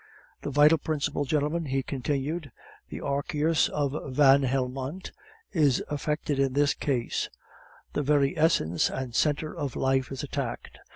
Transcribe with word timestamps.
"The 0.41 0.49
vital 0.49 0.79
principle, 0.79 1.25
gentlemen," 1.25 1.65
he 1.65 1.83
continued, 1.83 2.51
"the 2.89 3.01
Archeus 3.01 3.69
of 3.69 3.95
Van 4.15 4.41
Helmont, 4.41 5.11
is 5.53 5.83
affected 5.89 6.39
in 6.39 6.55
his 6.55 6.73
case 6.73 7.29
the 7.93 8.01
very 8.01 8.35
essence 8.35 8.89
and 8.89 9.13
centre 9.13 9.55
of 9.55 9.75
life 9.75 10.11
is 10.11 10.23
attacked. 10.23 10.79